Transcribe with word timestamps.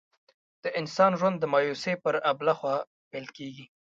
د 0.63 0.65
انسان 0.79 1.11
ژوند 1.19 1.37
د 1.39 1.43
مایوسۍ 1.53 1.93
پر 2.03 2.15
آبله 2.31 2.53
خوا 2.59 2.75
پیل 3.11 3.25
کېږي. 3.37 3.65